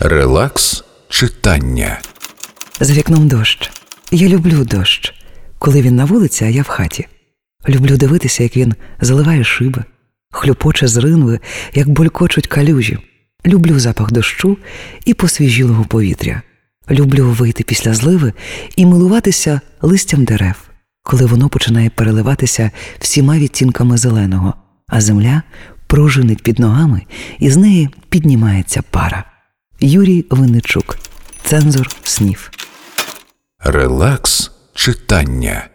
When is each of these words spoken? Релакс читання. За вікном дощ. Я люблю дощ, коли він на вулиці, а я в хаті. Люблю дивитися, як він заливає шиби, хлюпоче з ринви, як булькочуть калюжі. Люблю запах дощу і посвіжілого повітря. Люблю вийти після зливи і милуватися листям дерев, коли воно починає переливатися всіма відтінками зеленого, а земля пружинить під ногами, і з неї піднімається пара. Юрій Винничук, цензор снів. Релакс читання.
Релакс 0.00 0.84
читання. 1.08 2.00
За 2.80 2.92
вікном 2.92 3.28
дощ. 3.28 3.70
Я 4.10 4.28
люблю 4.28 4.64
дощ, 4.64 5.14
коли 5.58 5.82
він 5.82 5.96
на 5.96 6.04
вулиці, 6.04 6.44
а 6.44 6.48
я 6.48 6.62
в 6.62 6.68
хаті. 6.68 7.06
Люблю 7.68 7.96
дивитися, 7.96 8.42
як 8.42 8.56
він 8.56 8.74
заливає 9.00 9.44
шиби, 9.44 9.84
хлюпоче 10.30 10.86
з 10.86 10.96
ринви, 10.96 11.40
як 11.74 11.88
булькочуть 11.88 12.46
калюжі. 12.46 12.98
Люблю 13.46 13.78
запах 13.78 14.12
дощу 14.12 14.58
і 15.04 15.14
посвіжілого 15.14 15.84
повітря. 15.84 16.42
Люблю 16.90 17.30
вийти 17.30 17.64
після 17.64 17.94
зливи 17.94 18.32
і 18.76 18.86
милуватися 18.86 19.60
листям 19.82 20.24
дерев, 20.24 20.56
коли 21.02 21.26
воно 21.26 21.48
починає 21.48 21.90
переливатися 21.90 22.70
всіма 22.98 23.38
відтінками 23.38 23.96
зеленого, 23.98 24.54
а 24.88 25.00
земля 25.00 25.42
пружинить 25.86 26.42
під 26.42 26.58
ногами, 26.58 27.02
і 27.38 27.50
з 27.50 27.56
неї 27.56 27.88
піднімається 28.08 28.82
пара. 28.90 29.35
Юрій 29.80 30.26
Винничук, 30.30 30.98
цензор 31.42 31.88
снів. 32.04 32.50
Релакс 33.58 34.50
читання. 34.74 35.68